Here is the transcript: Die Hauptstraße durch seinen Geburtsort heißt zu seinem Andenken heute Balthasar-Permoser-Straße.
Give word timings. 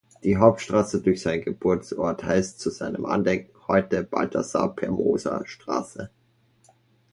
Die 0.23 0.37
Hauptstraße 0.37 0.99
durch 1.03 1.21
seinen 1.21 1.43
Geburtsort 1.43 2.23
heißt 2.23 2.59
zu 2.59 2.71
seinem 2.71 3.05
Andenken 3.05 3.51
heute 3.67 4.01
Balthasar-Permoser-Straße. 4.03 6.09